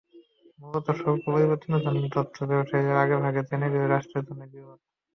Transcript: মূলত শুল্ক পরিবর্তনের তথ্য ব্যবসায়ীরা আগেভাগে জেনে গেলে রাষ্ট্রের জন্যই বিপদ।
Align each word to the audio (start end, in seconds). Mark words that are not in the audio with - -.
মূলত 0.59 0.87
শুল্ক 0.99 1.23
পরিবর্তনের 1.27 1.81
তথ্য 2.15 2.37
ব্যবসায়ীরা 2.49 3.01
আগেভাগে 3.01 3.41
জেনে 3.49 3.67
গেলে 3.73 3.87
রাষ্ট্রের 3.87 4.25
জন্যই 4.27 4.51
বিপদ। 4.53 4.79